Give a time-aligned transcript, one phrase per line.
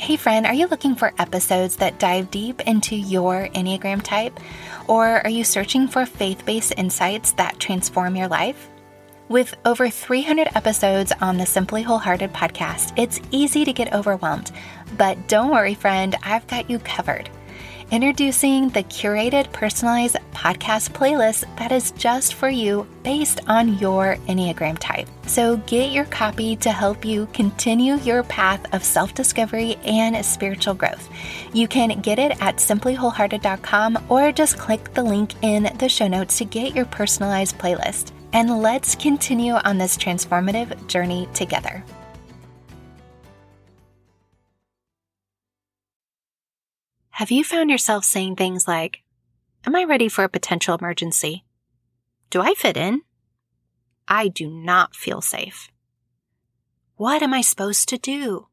[0.00, 4.40] Hey, friend, are you looking for episodes that dive deep into your Enneagram type?
[4.88, 8.70] Or are you searching for faith based insights that transform your life?
[9.28, 14.52] With over 300 episodes on the Simply Wholehearted podcast, it's easy to get overwhelmed.
[14.96, 17.28] But don't worry, friend, I've got you covered.
[17.90, 24.78] Introducing the curated personalized podcast playlist that is just for you based on your Enneagram
[24.78, 25.08] type.
[25.26, 30.74] So get your copy to help you continue your path of self discovery and spiritual
[30.74, 31.08] growth.
[31.52, 36.38] You can get it at simplywholehearted.com or just click the link in the show notes
[36.38, 38.12] to get your personalized playlist.
[38.32, 41.82] And let's continue on this transformative journey together.
[47.20, 49.02] Have you found yourself saying things like,
[49.66, 51.44] Am I ready for a potential emergency?
[52.30, 53.02] Do I fit in?
[54.08, 55.68] I do not feel safe.
[56.96, 58.46] What am I supposed to do?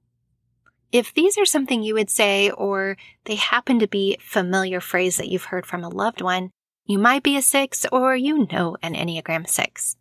[0.92, 5.30] If these are something you would say, or they happen to be familiar phrase that
[5.30, 6.50] you've heard from a loved one,
[6.84, 9.96] you might be a six or you know an Enneagram six.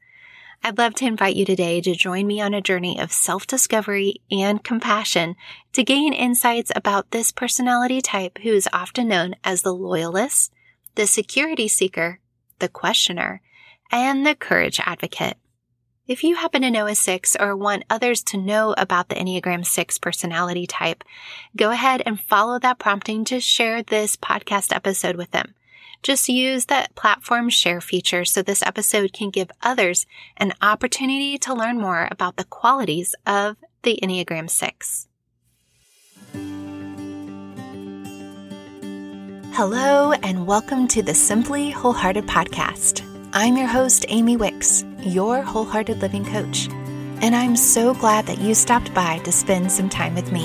[0.63, 4.17] I'd love to invite you today to join me on a journey of self discovery
[4.31, 5.37] and compassion
[5.73, 10.53] to gain insights about this personality type who is often known as the loyalist,
[10.97, 12.21] the security seeker,
[12.59, 13.41] the questioner,
[13.93, 15.37] and the courage advocate.
[16.09, 19.67] If you happen to know a six or want others to know about the Enneagram
[19.67, 21.03] 6 personality type,
[21.57, 25.55] go ahead and follow that prompting to share this podcast episode with them.
[26.03, 31.55] Just use that platform share feature so this episode can give others an opportunity to
[31.55, 35.09] learn more about the qualities of the Enneagram 6.
[39.55, 43.03] Hello, and welcome to the Simply Wholehearted podcast.
[43.33, 46.69] I'm your host, Amy Wicks, your wholehearted living coach,
[47.23, 50.45] and I'm so glad that you stopped by to spend some time with me.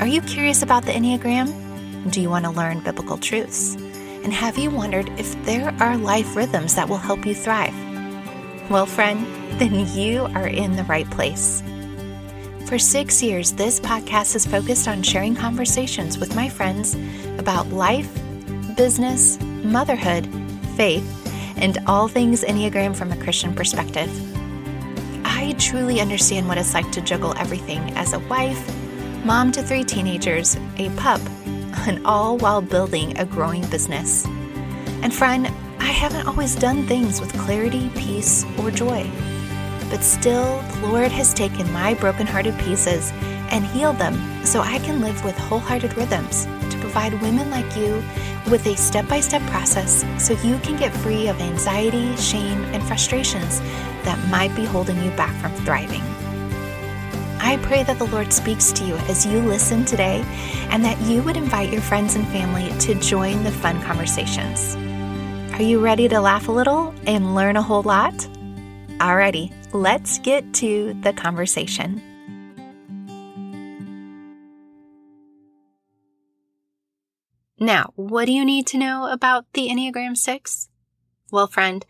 [0.00, 2.12] Are you curious about the Enneagram?
[2.12, 3.76] Do you want to learn biblical truths?
[4.24, 7.74] And have you wondered if there are life rhythms that will help you thrive?
[8.70, 9.26] Well, friend,
[9.58, 11.62] then you are in the right place.
[12.66, 16.94] For six years, this podcast is focused on sharing conversations with my friends
[17.38, 18.12] about life,
[18.76, 20.28] business, motherhood,
[20.76, 21.06] faith,
[21.56, 24.10] and all things Enneagram from a Christian perspective.
[25.24, 28.62] I truly understand what it's like to juggle everything as a wife,
[29.24, 31.20] mom to three teenagers, a pup,
[31.86, 34.26] and all while building a growing business.
[35.02, 35.46] And friend,
[35.78, 39.10] I haven't always done things with clarity, peace, or joy.
[39.90, 43.10] But still, the Lord has taken my brokenhearted pieces
[43.50, 48.02] and healed them so I can live with wholehearted rhythms to provide women like you
[48.50, 52.82] with a step by step process so you can get free of anxiety, shame, and
[52.82, 53.60] frustrations
[54.04, 56.02] that might be holding you back from thriving.
[57.48, 60.22] I pray that the Lord speaks to you as you listen today
[60.68, 64.76] and that you would invite your friends and family to join the fun conversations.
[65.54, 68.12] Are you ready to laugh a little and learn a whole lot?
[68.98, 72.02] Alrighty, let's get to the conversation.
[77.58, 80.68] Now, what do you need to know about the Enneagram 6?
[81.32, 81.86] Well, friend,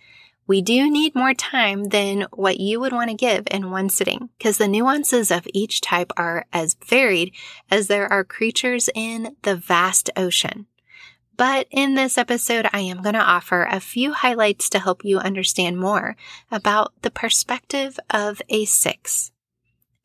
[0.48, 4.30] we do need more time than what you would want to give in one sitting
[4.38, 7.32] because the nuances of each type are as varied
[7.70, 10.66] as there are creatures in the vast ocean.
[11.36, 15.18] But in this episode, I am going to offer a few highlights to help you
[15.18, 16.16] understand more
[16.50, 19.30] about the perspective of a six.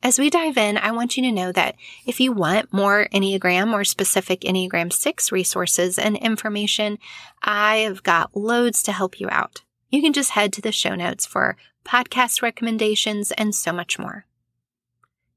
[0.02, 3.72] As we dive in, I want you to know that if you want more Enneagram
[3.72, 6.98] or specific Enneagram 6 resources and information,
[7.42, 9.62] I've got loads to help you out
[9.94, 14.26] you can just head to the show notes for podcast recommendations and so much more.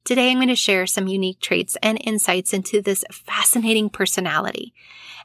[0.03, 4.73] Today, I'm going to share some unique traits and insights into this fascinating personality.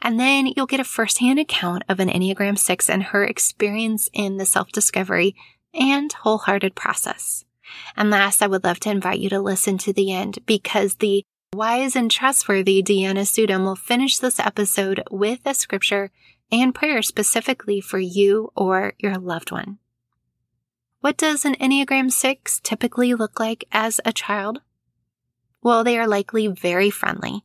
[0.00, 4.38] And then you'll get a firsthand account of an Enneagram 6 and her experience in
[4.38, 5.36] the self discovery
[5.72, 7.44] and wholehearted process.
[7.96, 11.22] And last, I would love to invite you to listen to the end because the
[11.54, 16.10] wise and trustworthy Deanna Sudum will finish this episode with a scripture
[16.52, 19.78] and prayer specifically for you or your loved one.
[21.00, 24.60] What does an Enneagram 6 typically look like as a child?
[25.62, 27.44] Well, they are likely very friendly,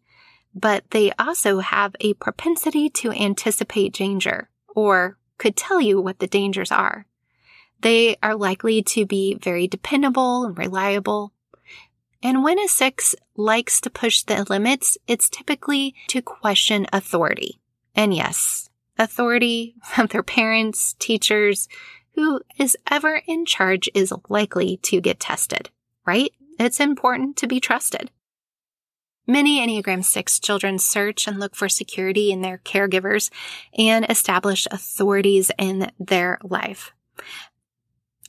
[0.54, 6.28] but they also have a propensity to anticipate danger or could tell you what the
[6.28, 7.06] dangers are.
[7.82, 11.32] They are likely to be very dependable and reliable.
[12.24, 17.60] And when a six likes to push the limits, it's typically to question authority.
[17.96, 18.67] And yes,
[18.98, 19.76] authority
[20.10, 21.68] their parents, teachers,
[22.16, 25.70] who is ever in charge is likely to get tested,
[26.06, 26.32] right?
[26.60, 28.10] It's important to be trusted.
[29.28, 33.30] Many Enneagram 6 children search and look for security in their caregivers
[33.78, 36.94] and established authorities in their life.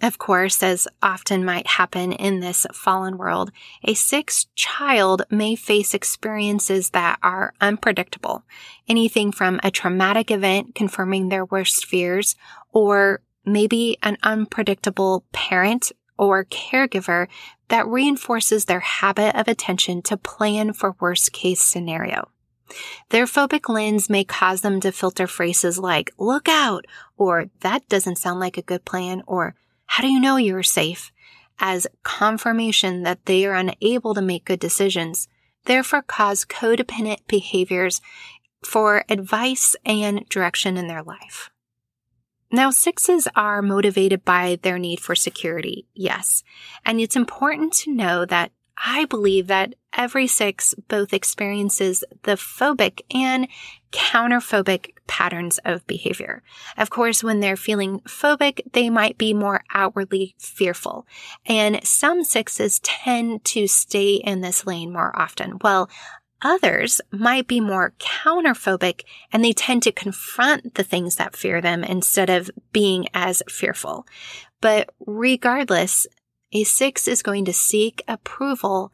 [0.00, 3.50] Of course, as often might happen in this fallen world,
[3.82, 8.44] a sixth child may face experiences that are unpredictable.
[8.88, 12.36] Anything from a traumatic event confirming their worst fears,
[12.72, 17.26] or maybe an unpredictable parent or caregiver
[17.68, 22.28] that reinforces their habit of attention to plan for worst case scenario.
[23.10, 26.84] Their phobic lens may cause them to filter phrases like, look out,
[27.16, 29.54] or that doesn't sound like a good plan, or
[29.88, 31.10] how do you know you're safe?
[31.58, 35.26] As confirmation that they are unable to make good decisions,
[35.64, 38.00] therefore cause codependent behaviors
[38.64, 41.50] for advice and direction in their life.
[42.52, 46.44] Now, sixes are motivated by their need for security, yes.
[46.84, 48.52] And it's important to know that
[48.84, 53.48] I believe that every six both experiences the phobic and
[53.90, 56.42] counterphobic patterns of behavior.
[56.76, 61.06] Of course, when they're feeling phobic, they might be more outwardly fearful.
[61.46, 65.58] And some sixes tend to stay in this lane more often.
[65.62, 65.90] Well,
[66.40, 69.02] Others might be more counterphobic
[69.32, 74.06] and they tend to confront the things that fear them instead of being as fearful.
[74.60, 76.06] But regardless,
[76.52, 78.92] a six is going to seek approval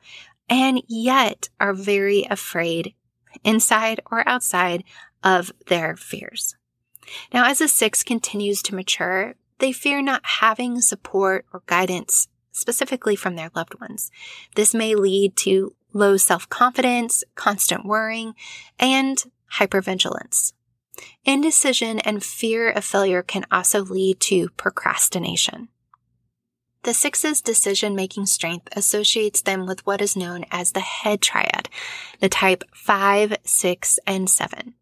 [0.49, 2.95] and yet are very afraid
[3.43, 4.85] inside or outside
[5.23, 6.57] of their fears.
[7.33, 13.17] Now, as a six continues to mature, they fear not having support or guidance specifically
[13.17, 14.11] from their loved ones.
[14.55, 18.35] This may lead to low self-confidence, constant worrying,
[18.79, 19.23] and
[19.59, 20.53] hypervigilance.
[21.25, 25.69] Indecision and fear of failure can also lead to procrastination.
[26.85, 31.71] The six's decision making strength associates them with what is known as the head triad,
[32.21, 34.75] the type 5, 6, and 7.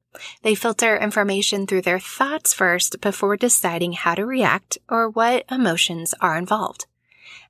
[0.43, 6.13] They filter information through their thoughts first before deciding how to react or what emotions
[6.21, 6.87] are involved.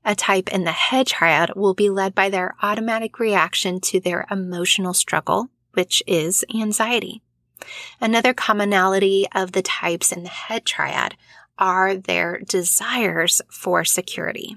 [0.04, 4.26] A type in the head triad will be led by their automatic reaction to their
[4.30, 7.22] emotional struggle, which is anxiety.
[8.02, 11.16] Another commonality of the types in the head triad
[11.58, 14.56] are their desires for security.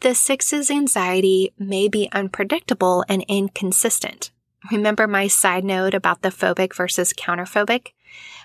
[0.00, 4.30] The six's anxiety may be unpredictable and inconsistent.
[4.70, 7.88] Remember my side note about the phobic versus counterphobic?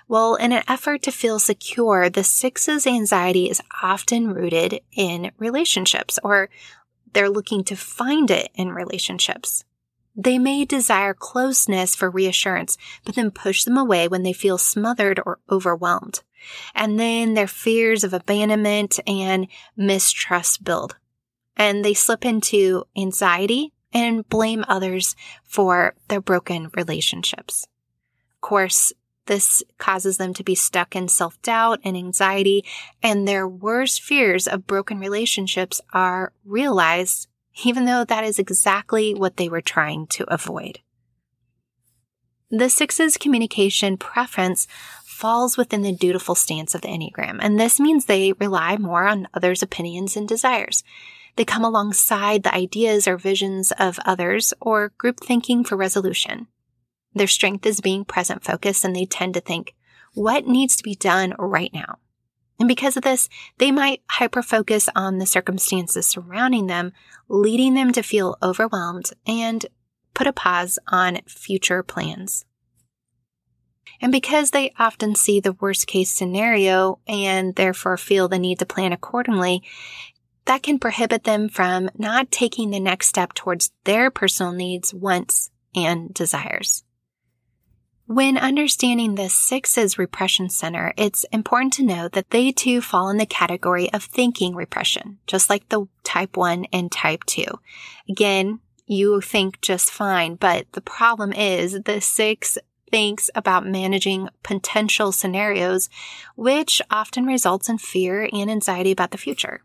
[0.08, 6.18] Well, in an effort to feel secure, the six's anxiety is often rooted in relationships
[6.22, 6.48] or
[7.12, 9.64] they're looking to find it in relationships.
[10.14, 15.20] They may desire closeness for reassurance, but then push them away when they feel smothered
[15.24, 16.22] or overwhelmed.
[16.74, 19.46] And then their fears of abandonment and
[19.76, 20.96] mistrust build.
[21.56, 27.66] And they slip into anxiety and blame others for their broken relationships.
[28.36, 28.92] Of course,
[29.26, 32.64] this causes them to be stuck in self doubt and anxiety,
[33.02, 37.28] and their worst fears of broken relationships are realized,
[37.64, 40.80] even though that is exactly what they were trying to avoid.
[42.50, 44.66] The six's communication preference
[45.22, 49.28] falls within the dutiful stance of the Enneagram, and this means they rely more on
[49.32, 50.82] others' opinions and desires.
[51.36, 56.48] They come alongside the ideas or visions of others or group thinking for resolution.
[57.14, 59.76] Their strength is being present focused and they tend to think,
[60.14, 62.00] what needs to be done right now?
[62.58, 66.92] And because of this, they might hyper focus on the circumstances surrounding them,
[67.28, 69.66] leading them to feel overwhelmed and
[70.14, 72.44] put a pause on future plans.
[74.00, 78.66] And because they often see the worst case scenario and therefore feel the need to
[78.66, 79.62] plan accordingly,
[80.44, 85.50] that can prohibit them from not taking the next step towards their personal needs, wants,
[85.74, 86.84] and desires.
[88.06, 93.16] When understanding the six's repression center, it's important to know that they too fall in
[93.16, 97.44] the category of thinking repression, just like the type 1 and type 2.
[98.10, 102.58] Again, you think just fine, but the problem is the six
[102.92, 105.88] thinks about managing potential scenarios,
[106.36, 109.64] which often results in fear and anxiety about the future.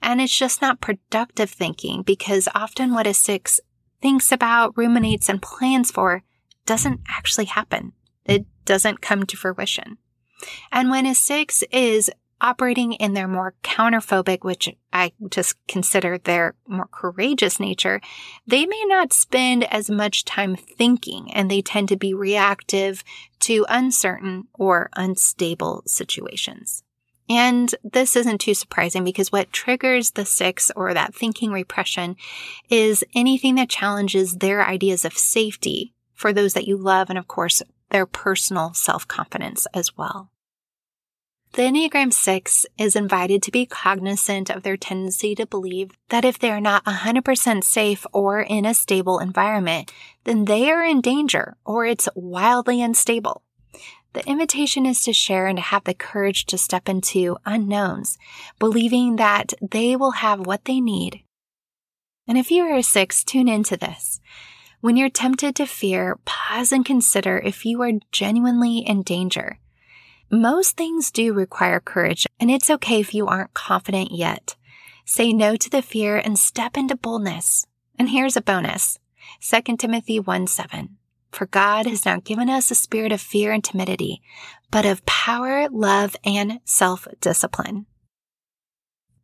[0.00, 3.60] And it's just not productive thinking because often what a six
[4.00, 6.22] thinks about, ruminates, and plans for
[6.64, 7.92] doesn't actually happen.
[8.24, 9.98] It doesn't come to fruition.
[10.70, 16.54] And when a six is operating in their more counterphobic, which I just consider their
[16.66, 18.00] more courageous nature,
[18.46, 23.02] they may not spend as much time thinking and they tend to be reactive
[23.40, 26.82] to uncertain or unstable situations.
[27.30, 32.16] And this isn't too surprising because what triggers the six or that thinking repression
[32.70, 37.28] is anything that challenges their ideas of safety for those that you love and of
[37.28, 40.30] course their personal self-confidence as well.
[41.52, 46.38] The Enneagram 6 is invited to be cognizant of their tendency to believe that if
[46.38, 49.92] they are not 100% safe or in a stable environment,
[50.24, 53.42] then they are in danger or it's wildly unstable.
[54.12, 58.18] The invitation is to share and to have the courage to step into unknowns,
[58.58, 61.22] believing that they will have what they need.
[62.26, 64.20] And if you are a six, tune into this.
[64.80, 69.58] When you're tempted to fear, pause and consider if you are genuinely in danger.
[70.30, 74.56] Most things do require courage, and it's okay if you aren't confident yet.
[75.06, 77.66] Say no to the fear and step into boldness.
[77.98, 78.98] And here's a bonus
[79.40, 80.98] 2 Timothy 1 7.
[81.32, 84.20] For God has not given us a spirit of fear and timidity,
[84.70, 87.86] but of power, love, and self discipline.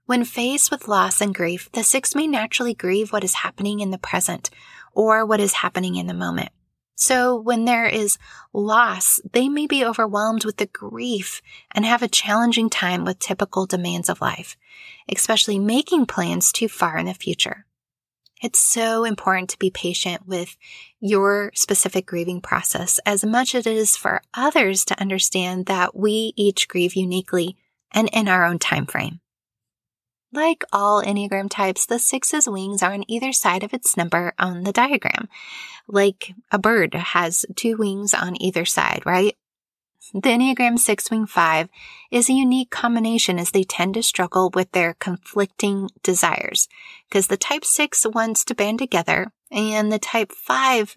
[0.06, 3.90] When faced with loss and grief, the six may naturally grieve what is happening in
[3.90, 4.48] the present
[4.94, 6.48] or what is happening in the moment.
[6.96, 8.18] So when there is
[8.52, 13.66] loss, they may be overwhelmed with the grief and have a challenging time with typical
[13.66, 14.56] demands of life,
[15.08, 17.66] especially making plans too far in the future.
[18.42, 20.56] It's so important to be patient with
[21.00, 26.32] your specific grieving process as much as it is for others to understand that we
[26.36, 27.56] each grieve uniquely
[27.90, 29.20] and in our own time frame.
[30.34, 34.64] Like all Enneagram types, the six's wings are on either side of its number on
[34.64, 35.28] the diagram.
[35.86, 39.36] Like a bird has two wings on either side, right?
[40.12, 41.68] The Enneagram 6 Wing 5
[42.10, 46.68] is a unique combination as they tend to struggle with their conflicting desires
[47.08, 50.96] because the type 6 wants to band together and the type 5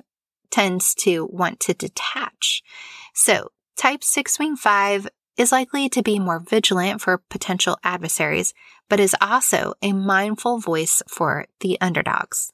[0.50, 2.63] tends to want to detach.
[3.13, 8.53] So type 6 Wing 5 is likely to be more vigilant for potential adversaries,
[8.89, 12.51] but is also a mindful voice for the underdogs.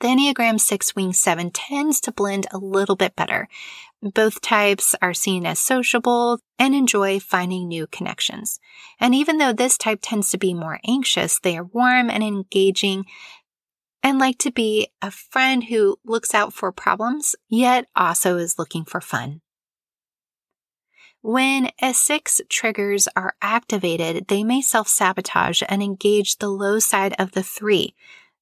[0.00, 3.46] The Enneagram 6 Wing 7 tends to blend a little bit better.
[4.02, 8.58] Both types are seen as sociable and enjoy finding new connections.
[8.98, 13.04] And even though this type tends to be more anxious, they are warm and engaging
[14.02, 18.84] and like to be a friend who looks out for problems, yet also is looking
[18.84, 19.41] for fun.
[21.22, 27.30] When S6 triggers are activated, they may self sabotage and engage the low side of
[27.30, 27.94] the three,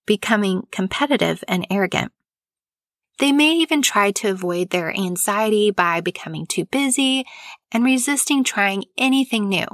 [0.06, 2.10] becoming competitive and arrogant.
[3.18, 7.26] They may even try to avoid their anxiety by becoming too busy
[7.70, 9.66] and resisting trying anything new,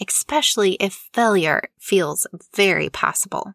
[0.00, 3.54] especially if failure feels very possible.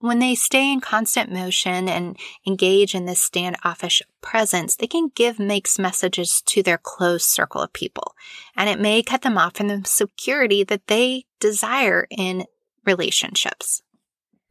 [0.00, 2.16] When they stay in constant motion and
[2.46, 7.74] engage in this standoffish presence, they can give mixed messages to their close circle of
[7.74, 8.14] people,
[8.56, 12.46] and it may cut them off from the security that they desire in
[12.86, 13.82] relationships.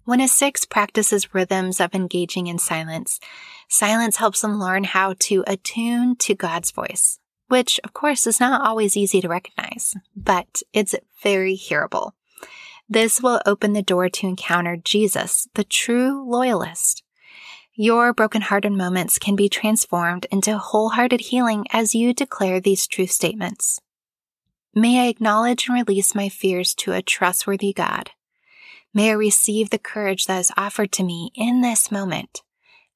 [0.05, 3.19] When a six practices rhythms of engaging in silence,
[3.67, 8.61] silence helps them learn how to attune to God's voice, which of course is not
[8.61, 12.13] always easy to recognize, but it's very hearable.
[12.91, 17.03] This will open the door to encounter Jesus, the true loyalist.
[17.75, 23.79] Your brokenhearted moments can be transformed into wholehearted healing as you declare these true statements.
[24.73, 28.09] May I acknowledge and release my fears to a trustworthy God.
[28.91, 32.41] May I receive the courage that is offered to me in this moment.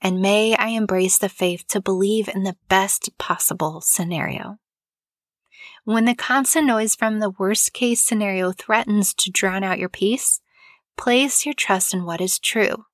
[0.01, 4.57] And may I embrace the faith to believe in the best possible scenario.
[5.85, 10.39] When the constant noise from the worst case scenario threatens to drown out your peace,
[10.97, 12.85] place your trust in what is true.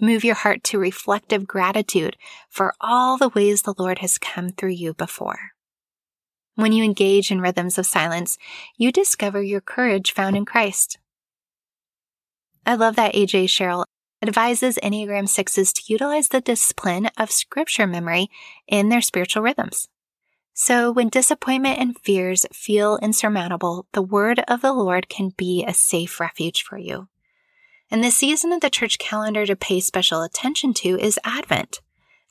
[0.00, 2.16] Move your heart to reflective gratitude
[2.48, 5.50] for all the ways the Lord has come through you before.
[6.54, 8.38] When you engage in rhythms of silence,
[8.78, 10.98] you discover your courage found in Christ.
[12.64, 13.84] I love that AJ Sherrill
[14.22, 18.28] advises Enneagram 6s to utilize the discipline of scripture memory
[18.66, 19.88] in their spiritual rhythms.
[20.54, 25.72] So when disappointment and fears feel insurmountable, the word of the Lord can be a
[25.72, 27.08] safe refuge for you.
[27.90, 31.80] And the season of the church calendar to pay special attention to is Advent.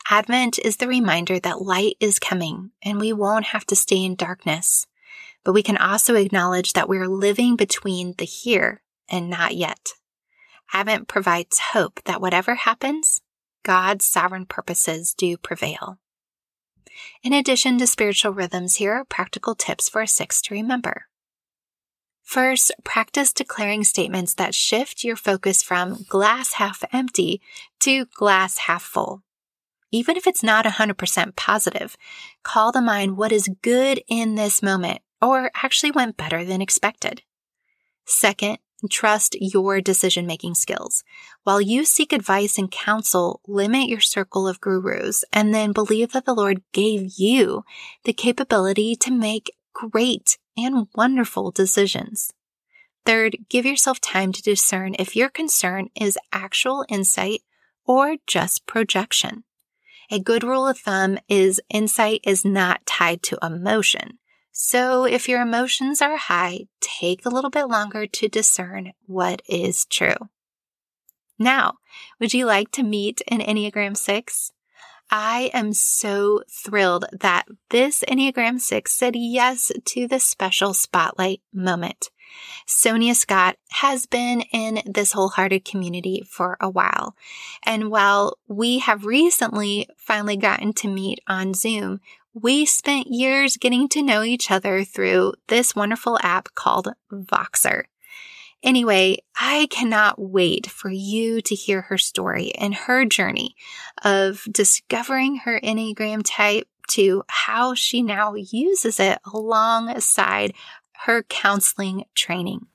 [0.10, 4.16] Advent is the reminder that light is coming and we won't have to stay in
[4.16, 4.88] darkness.
[5.44, 9.90] But we can also acknowledge that we're living between the here and not yet.
[10.74, 13.22] Advent provides hope that whatever happens,
[13.63, 16.00] God's sovereign purposes do prevail.
[17.24, 21.07] In addition to spiritual rhythms, here are practical tips for a six to remember.
[22.24, 27.41] First, practice declaring statements that shift your focus from glass half empty
[27.81, 29.24] to glass half full.
[29.91, 31.98] Even if it's not 100% positive,
[32.43, 37.21] call to mind what is good in this moment or actually went better than expected.
[38.05, 38.60] Second,
[38.90, 41.04] trust your decision making skills.
[41.44, 46.26] While you seek advice and counsel, limit your circle of gurus and then believe that
[46.26, 47.64] the Lord gave you
[48.04, 52.34] the capability to make great and wonderful decisions.
[53.06, 57.42] Third, give yourself time to discern if your concern is actual insight
[57.86, 59.44] or just projection.
[60.12, 64.20] A good rule of thumb is insight is not tied to emotion.
[64.63, 69.86] So if your emotions are high, take a little bit longer to discern what is
[69.86, 70.30] true.
[71.39, 71.80] Now,
[72.20, 74.51] would you like to meet an Enneagram 6?
[75.10, 82.12] I am so thrilled that this Enneagram 6 said yes to the special spotlight moment.
[82.68, 87.15] Sonja Scott has been in this wholehearted community for a while.
[87.63, 92.00] And while we have recently finally gotten to meet on Zoom,
[92.34, 97.84] we spent years getting to know each other through this wonderful app called Voxer.
[98.64, 103.56] Anyway, I cannot wait for you to hear her story and her journey
[104.04, 110.54] of discovering her Enneagram type to how she now uses it alongside
[111.06, 112.68] her counseling training.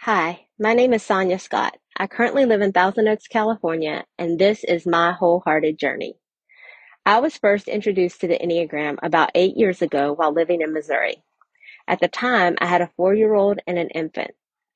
[0.00, 1.78] Hi, my name is Sonja Scott.
[1.96, 6.18] I currently live in Thousand Oaks, California, and this is my wholehearted journey.
[7.06, 11.22] I was first introduced to the Enneagram about eight years ago while living in Missouri.
[11.86, 14.30] At the time, I had a four year old and an infant.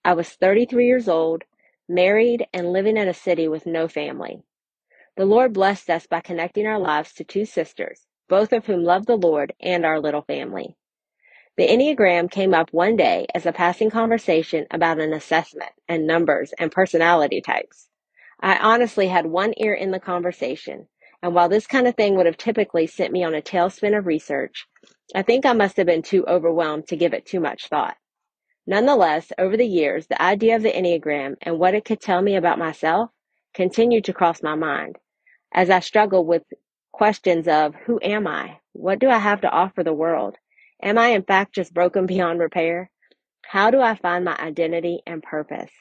[0.05, 1.45] I was 33 years old,
[1.89, 4.43] married, and living in a city with no family.
[5.17, 9.07] The Lord blessed us by connecting our lives to two sisters, both of whom loved
[9.07, 10.77] the Lord and our little family.
[11.57, 16.53] The Enneagram came up one day as a passing conversation about an assessment and numbers
[16.59, 17.89] and personality types.
[18.41, 20.89] I honestly had one ear in the conversation
[21.23, 24.07] and while this kind of thing would have typically sent me on a tailspin of
[24.07, 24.67] research,
[25.15, 27.97] I think I must have been too overwhelmed to give it too much thought.
[28.67, 32.37] Nonetheless, over the years, the idea of the Enneagram and what it could tell me
[32.37, 33.11] about myself
[33.55, 34.97] continued to cross my mind
[35.53, 36.43] as I struggled with
[36.93, 38.59] questions of who am I?
[38.73, 40.37] What do I have to offer the world?
[40.83, 42.91] Am I in fact just broken beyond repair?
[43.45, 45.73] How do I find my identity and purpose?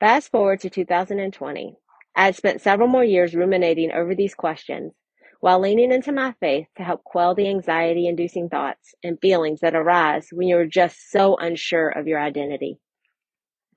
[0.00, 1.76] Fast forward to 2020,
[2.16, 4.92] I had spent several more years ruminating over these questions
[5.40, 9.74] while leaning into my faith to help quell the anxiety inducing thoughts and feelings that
[9.74, 12.78] arise when you're just so unsure of your identity.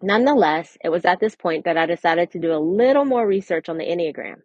[0.02, 3.68] Nonetheless, it was at this point that I decided to do a little more research
[3.68, 4.38] on the Enneagram.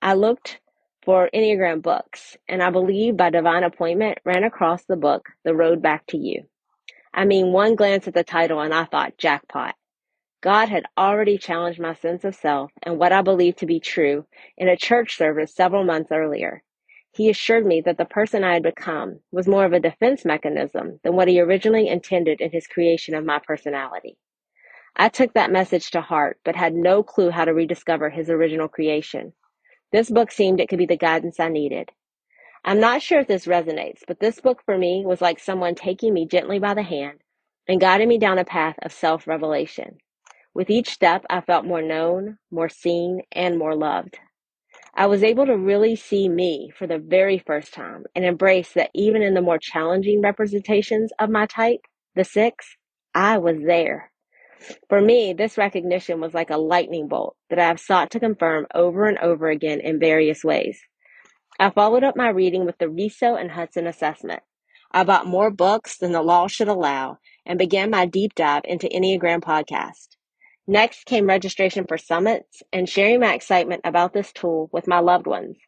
[0.00, 0.60] I looked
[1.04, 5.82] for Enneagram books, and I believe by divine appointment ran across the book, The Road
[5.82, 6.44] Back to You.
[7.12, 9.74] I mean, one glance at the title and I thought, jackpot.
[10.42, 14.26] God had already challenged my sense of self and what I believed to be true
[14.58, 16.62] in a church service several months earlier.
[17.12, 21.00] He assured me that the person I had become was more of a defense mechanism
[21.02, 24.18] than what he originally intended in his creation of my personality.
[24.96, 28.68] I took that message to heart, but had no clue how to rediscover his original
[28.68, 29.32] creation.
[29.92, 31.90] This book seemed it could be the guidance I needed.
[32.64, 36.14] I'm not sure if this resonates, but this book for me was like someone taking
[36.14, 37.20] me gently by the hand
[37.68, 39.98] and guiding me down a path of self revelation.
[40.56, 44.18] With each step, I felt more known, more seen, and more loved.
[44.94, 48.88] I was able to really see me for the very first time and embrace that
[48.94, 51.80] even in the more challenging representations of my type,
[52.14, 52.74] the six,
[53.14, 54.10] I was there.
[54.88, 58.66] For me, this recognition was like a lightning bolt that I have sought to confirm
[58.74, 60.80] over and over again in various ways.
[61.60, 64.42] I followed up my reading with the Riso and Hudson assessment.
[64.90, 68.88] I bought more books than the law should allow and began my deep dive into
[68.88, 70.15] Enneagram podcast.
[70.66, 75.26] Next came registration for summits and sharing my excitement about this tool with my loved
[75.26, 75.58] ones.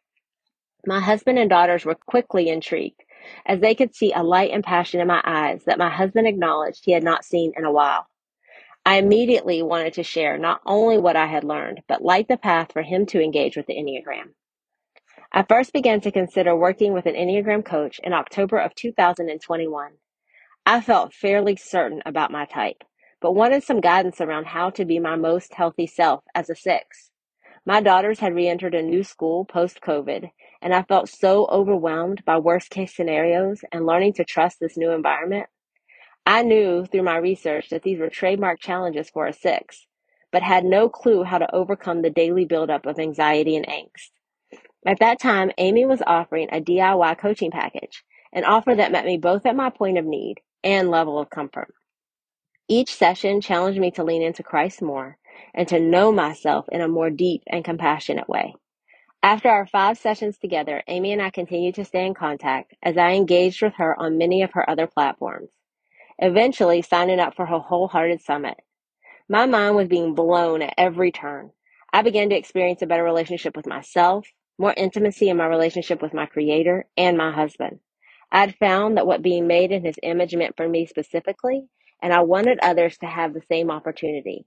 [0.85, 3.01] My husband and daughters were quickly intrigued
[3.45, 6.85] as they could see a light and passion in my eyes that my husband acknowledged
[6.85, 8.07] he had not seen in a while.
[8.85, 12.73] I immediately wanted to share not only what I had learned, but light the path
[12.73, 14.33] for him to engage with the Enneagram.
[15.31, 19.91] I first began to consider working with an Enneagram coach in October of 2021.
[20.65, 22.83] I felt fairly certain about my type
[23.21, 27.11] but wanted some guidance around how to be my most healthy self as a six.
[27.65, 32.69] My daughters had re-entered a new school post-COVID, and I felt so overwhelmed by worst
[32.69, 35.47] case scenarios and learning to trust this new environment.
[36.25, 39.87] I knew through my research that these were trademark challenges for a six,
[40.31, 44.11] but had no clue how to overcome the daily buildup of anxiety and angst.
[44.85, 49.17] At that time, Amy was offering a DIY coaching package, an offer that met me
[49.17, 51.73] both at my point of need and level of comfort.
[52.69, 55.17] Each session challenged me to lean into Christ more
[55.55, 58.55] and to know myself in a more deep and compassionate way.
[59.23, 63.11] After our five sessions together, Amy and I continued to stay in contact as I
[63.13, 65.49] engaged with her on many of her other platforms.
[66.19, 68.57] eventually signing up for her wholehearted summit.
[69.29, 71.51] My mind was being blown at every turn.
[71.93, 74.27] I began to experience a better relationship with myself,
[74.59, 77.79] more intimacy in my relationship with my creator and my husband.
[78.31, 81.67] I'd found that what being made in his image meant for me specifically,
[82.01, 84.45] and I wanted others to have the same opportunity.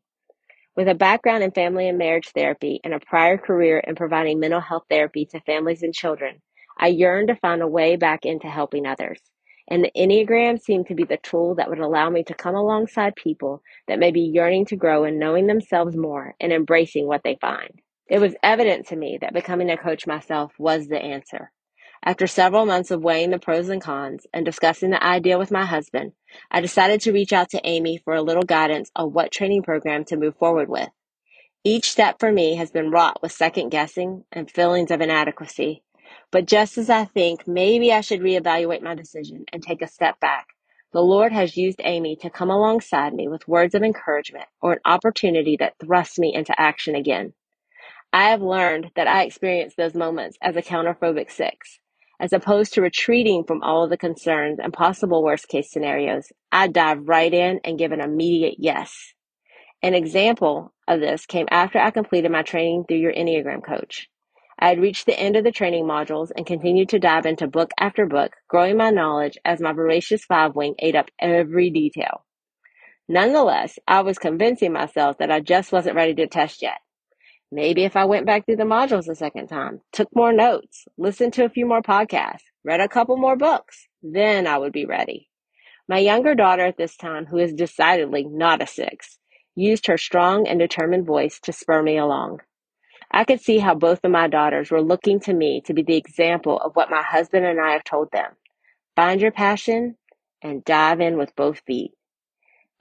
[0.75, 4.61] With a background in family and marriage therapy and a prior career in providing mental
[4.61, 6.41] health therapy to families and children,
[6.79, 9.21] I yearned to find a way back into helping others.
[9.69, 13.15] And the Enneagram seemed to be the tool that would allow me to come alongside
[13.17, 17.37] people that may be yearning to grow in knowing themselves more and embracing what they
[17.41, 17.81] find.
[18.09, 21.53] It was evident to me that becoming a coach myself was the answer.
[22.05, 25.65] After several months of weighing the pros and cons and discussing the idea with my
[25.65, 26.15] husband,
[26.51, 30.05] I decided to reach out to Amy for a little guidance on what training program
[30.07, 30.89] to move forward with.
[31.63, 35.85] Each step for me has been wrought with second guessing and feelings of inadequacy.
[36.33, 40.19] But just as I think maybe I should reevaluate my decision and take a step
[40.19, 40.49] back,
[40.93, 44.81] the Lord has used Amy to come alongside me with words of encouragement or an
[44.85, 47.33] opportunity that thrusts me into action again.
[48.13, 51.79] I have learned that I experience those moments as a counterphobic six
[52.23, 56.69] as opposed to retreating from all of the concerns and possible worst case scenarios, I
[56.69, 59.13] dive right in and give an immediate yes.
[59.83, 64.09] An example of this came after I completed my training through your Enneagram coach.
[64.61, 67.73] I had reached the end of the training modules and continued to dive into book
[67.81, 72.25] after book, growing my knowledge as my voracious five wing ate up every detail.
[73.09, 76.79] Nonetheless, I was convincing myself that I just wasn't ready to test yet.
[77.55, 81.35] Maybe if I went back through the modules a second time, took more notes, listened
[81.35, 85.29] to a few more podcasts, read a couple more books, then I would be ready.
[85.87, 89.19] My younger daughter at this time, who is decidedly not a six,
[89.55, 92.39] used her strong and determined voice to spur me along.
[93.11, 95.99] I could see how both of my daughters were looking to me to be the
[95.99, 98.33] example of what my husband and I have told them.
[98.97, 99.97] Find your passion
[100.41, 101.93] and dive in with both feet.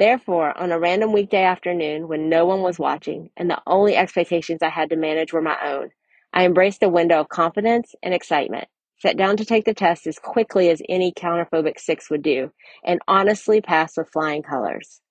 [0.02, 4.64] Therefore, on a random weekday afternoon when no one was watching and the only expectations
[4.64, 5.92] I had to manage were my own,
[6.34, 10.18] I embraced a window of confidence and excitement, sat down to take the test as
[10.18, 12.52] quickly as any counterphobic six would do,
[12.84, 15.02] and honestly passed with flying colors.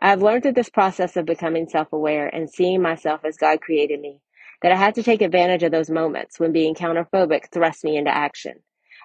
[0.00, 3.60] I have learned through this process of becoming self aware and seeing myself as God
[3.60, 4.22] created me
[4.60, 8.12] that I had to take advantage of those moments when being counterphobic thrust me into
[8.12, 8.54] action.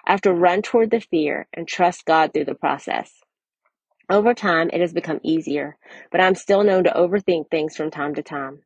[0.04, 3.21] I have to run toward the fear and trust God through the process.
[4.10, 5.76] Over time, it has become easier,
[6.10, 8.60] but I'm still known to overthink things from time to time.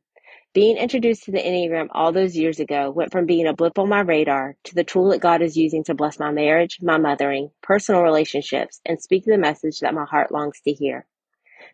[0.53, 3.89] Being introduced to the Enneagram all those years ago went from being a blip on
[3.89, 7.51] my radar to the tool that God is using to bless my marriage, my mothering,
[7.61, 11.05] personal relationships, and speak the message that my heart longs to hear.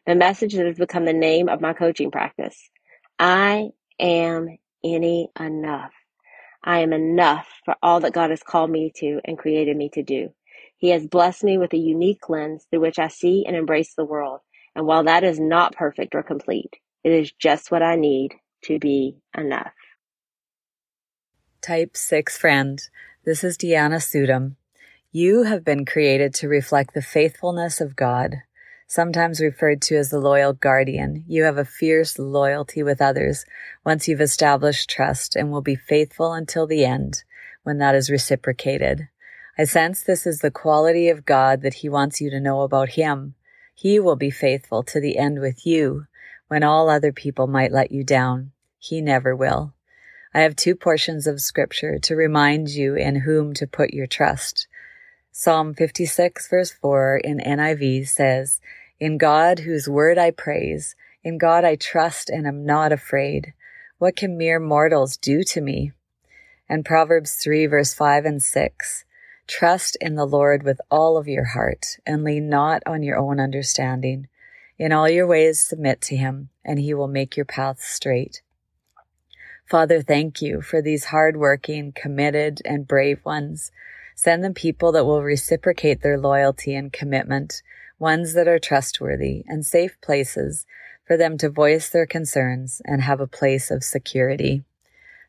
[0.06, 2.69] The message that has become the name of my coaching practice.
[3.17, 5.93] I am any enough.
[6.63, 10.04] I am enough for all that God has called me to and created me to
[10.04, 10.34] do.
[10.84, 14.04] He has blessed me with a unique lens through which I see and embrace the
[14.04, 14.41] world.
[14.76, 16.74] And while that is not perfect or complete,
[17.06, 18.34] it is just what I need
[18.65, 19.72] to be enough.
[21.62, 22.82] Type 6 friend,
[23.24, 24.58] this is Deanna Sudum.
[25.13, 28.41] You have been created to reflect the faithfulness of God.
[28.86, 33.46] Sometimes referred to as the loyal guardian, you have a fierce loyalty with others
[33.86, 37.24] once you've established trust and will be faithful until the end
[37.63, 39.08] when that is reciprocated.
[39.58, 42.89] I sense this is the quality of God that He wants you to know about
[42.89, 43.36] Him.
[43.76, 46.08] He will be faithful to the end with you
[46.48, 48.52] when all other people might let you down.
[48.80, 49.74] He never will.
[50.34, 54.68] I have two portions of scripture to remind you in whom to put your trust.
[55.32, 58.60] Psalm 56 verse 4 in NIV says,
[59.00, 63.54] In God whose word I praise, in God I trust and am not afraid.
[64.00, 65.92] What can mere mortals do to me?
[66.68, 69.06] And Proverbs 3 verse 5 and 6,
[69.47, 73.39] Trust in the Lord with all of your heart and lean not on your own
[73.39, 74.27] understanding.
[74.77, 78.41] In all your ways submit to him and he will make your paths straight.
[79.65, 83.71] Father, thank you for these hardworking, committed, and brave ones.
[84.15, 87.62] Send them people that will reciprocate their loyalty and commitment,
[87.99, 90.65] ones that are trustworthy and safe places
[91.06, 94.63] for them to voice their concerns and have a place of security.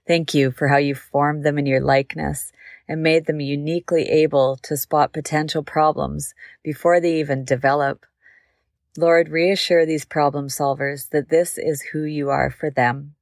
[0.07, 2.53] Thank you for how you formed them in your likeness
[2.89, 8.05] and made them uniquely able to spot potential problems before they even develop.
[8.97, 13.15] Lord, reassure these problem solvers that this is who you are for them.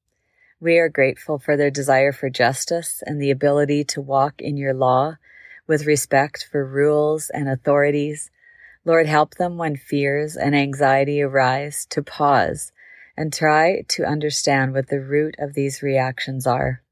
[0.61, 4.75] We are grateful for their desire for justice and the ability to walk in your
[4.75, 5.17] law
[5.67, 8.31] with respect for rules and authorities.
[8.85, 12.73] Lord, help them when fears and anxiety arise to pause
[13.17, 16.83] and try to understand what the root of these reactions are.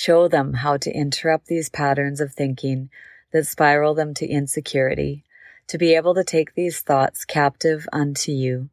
[0.00, 2.88] Show them how to interrupt these patterns of thinking
[3.32, 5.24] that spiral them to insecurity,
[5.66, 8.68] to be able to take these thoughts captive unto you.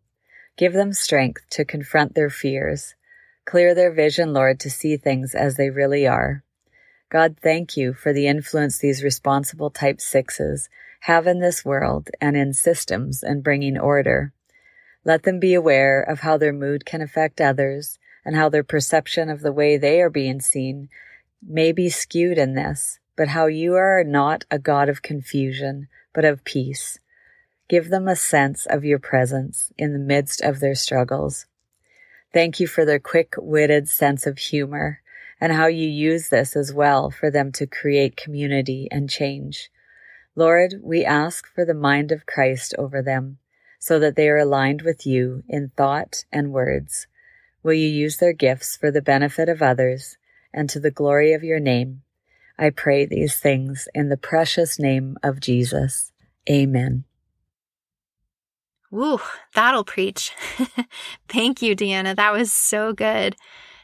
[0.56, 2.94] Give them strength to confront their fears.
[3.44, 6.44] Clear their vision, Lord, to see things as they really are.
[7.10, 12.38] God, thank you for the influence these responsible type sixes have in this world and
[12.38, 14.32] in systems and bringing order.
[15.04, 19.28] Let them be aware of how their mood can affect others and how their perception
[19.28, 20.88] of the way they are being seen
[21.48, 26.26] may be skewed in this, but how you are not a God of confusion, but
[26.26, 27.00] of peace.
[27.68, 31.46] Give them a sense of your presence in the midst of their struggles.
[32.34, 35.02] Thank you for their quick witted sense of humor
[35.40, 39.70] and how you use this as well for them to create community and change.
[40.36, 43.38] Lord, we ask for the mind of Christ over them
[43.80, 47.08] so that they are aligned with you in thought and words.
[47.64, 50.18] Will you use their gifts for the benefit of others
[50.56, 52.02] and to the glory of your name?
[52.58, 56.12] I pray these things in the precious name of Jesus.
[56.50, 57.04] Amen.
[58.90, 59.20] Woo,
[59.54, 60.32] that'll preach.
[61.28, 62.16] Thank you, Deanna.
[62.16, 63.36] That was so good.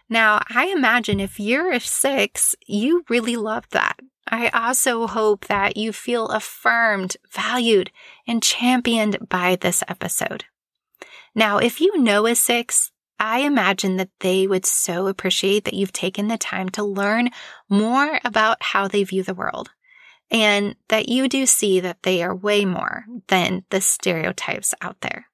[0.10, 4.00] Now, I imagine if you're a six, you really loved that.
[4.28, 7.92] I also hope that you feel affirmed, valued,
[8.26, 10.46] and championed by this episode.
[11.36, 12.92] Now, if you know a six,
[13.24, 17.30] I imagine that they would so appreciate that you've taken the time to learn
[17.70, 19.70] more about how they view the world
[20.32, 25.28] and that you do see that they are way more than the stereotypes out there.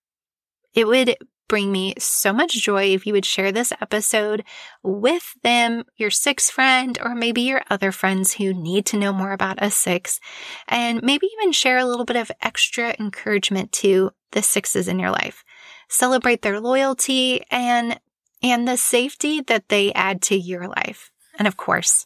[0.74, 1.16] It would
[1.48, 4.44] bring me so much joy if you would share this episode
[4.84, 9.32] with them, your six friend, or maybe your other friends who need to know more
[9.32, 10.20] about a six,
[10.68, 15.12] and maybe even share a little bit of extra encouragement to the sixes in your
[15.12, 15.46] life
[15.88, 18.00] celebrate their loyalty and
[18.44, 21.12] and the safety that they add to your life.
[21.40, 22.06] And of course,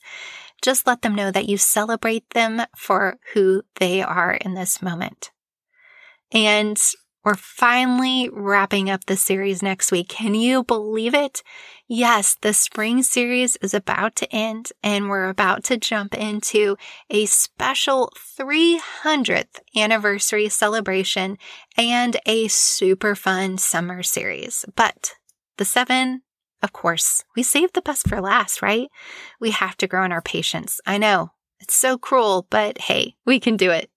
[0.61, 5.31] just let them know that you celebrate them for who they are in this moment.
[6.31, 6.81] And
[7.23, 10.09] we're finally wrapping up the series next week.
[10.09, 11.43] Can you believe it?
[11.87, 16.77] Yes, the spring series is about to end and we're about to jump into
[17.09, 21.37] a special 300th anniversary celebration
[21.77, 24.65] and a super fun summer series.
[24.75, 25.13] But
[25.57, 26.23] the seven,
[26.63, 28.87] of course, we saved the best for last, right?
[29.39, 30.81] We have to grow in our patience.
[30.87, 33.91] I know it's so cruel, but hey, we can do it.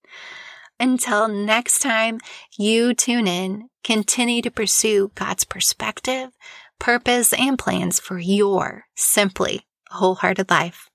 [0.80, 2.18] Until next time
[2.58, 6.30] you tune in, continue to pursue God's perspective,
[6.78, 10.90] purpose, and plans for your simply wholehearted life.